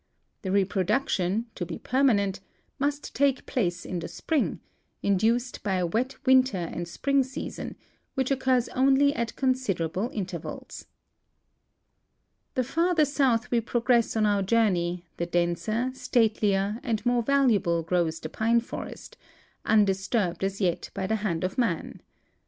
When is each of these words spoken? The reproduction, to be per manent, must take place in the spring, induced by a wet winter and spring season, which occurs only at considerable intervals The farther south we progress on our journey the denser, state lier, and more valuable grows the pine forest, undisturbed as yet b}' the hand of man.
The 0.41 0.51
reproduction, 0.51 1.45
to 1.53 1.63
be 1.63 1.77
per 1.77 2.01
manent, 2.01 2.39
must 2.79 3.13
take 3.13 3.45
place 3.45 3.85
in 3.85 3.99
the 3.99 4.07
spring, 4.07 4.59
induced 5.03 5.61
by 5.61 5.75
a 5.75 5.85
wet 5.85 6.15
winter 6.25 6.57
and 6.57 6.87
spring 6.87 7.23
season, 7.23 7.75
which 8.15 8.31
occurs 8.31 8.67
only 8.69 9.13
at 9.13 9.35
considerable 9.35 10.09
intervals 10.11 10.87
The 12.55 12.63
farther 12.63 13.05
south 13.05 13.51
we 13.51 13.61
progress 13.61 14.15
on 14.17 14.25
our 14.25 14.41
journey 14.41 15.05
the 15.17 15.27
denser, 15.27 15.91
state 15.93 16.41
lier, 16.41 16.79
and 16.81 17.05
more 17.05 17.21
valuable 17.21 17.83
grows 17.83 18.19
the 18.19 18.27
pine 18.29 18.59
forest, 18.61 19.17
undisturbed 19.65 20.43
as 20.43 20.59
yet 20.59 20.89
b}' 20.95 21.05
the 21.05 21.17
hand 21.17 21.43
of 21.43 21.59
man. 21.59 22.01